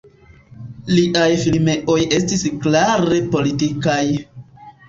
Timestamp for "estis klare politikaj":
2.21-4.03